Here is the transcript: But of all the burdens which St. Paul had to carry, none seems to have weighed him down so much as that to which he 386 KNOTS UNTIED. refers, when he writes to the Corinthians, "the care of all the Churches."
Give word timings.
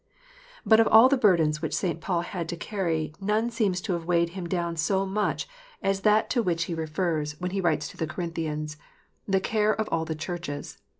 But 0.65 0.79
of 0.79 0.87
all 0.87 1.09
the 1.09 1.15
burdens 1.15 1.61
which 1.61 1.75
St. 1.75 2.01
Paul 2.01 2.21
had 2.21 2.49
to 2.49 2.57
carry, 2.57 3.13
none 3.21 3.51
seems 3.51 3.79
to 3.81 3.93
have 3.93 4.05
weighed 4.05 4.29
him 4.29 4.49
down 4.49 4.75
so 4.75 5.05
much 5.05 5.47
as 5.83 6.01
that 6.01 6.27
to 6.31 6.41
which 6.41 6.63
he 6.63 6.73
386 6.73 6.99
KNOTS 6.99 7.01
UNTIED. 7.03 7.19
refers, 7.21 7.41
when 7.43 7.51
he 7.51 7.61
writes 7.61 7.87
to 7.89 7.97
the 7.97 8.11
Corinthians, 8.11 8.77
"the 9.27 9.39
care 9.39 9.71
of 9.79 9.87
all 9.89 10.05
the 10.05 10.15
Churches." 10.15 10.79